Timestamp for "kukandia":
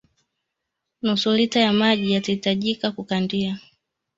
2.91-3.59